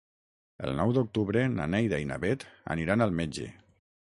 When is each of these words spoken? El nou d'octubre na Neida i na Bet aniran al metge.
El 0.67 0.71
nou 0.77 0.93
d'octubre 0.95 1.43
na 1.57 1.67
Neida 1.75 1.99
i 2.05 2.07
na 2.13 2.17
Bet 2.25 2.47
aniran 2.77 3.07
al 3.07 3.15
metge. 3.21 3.51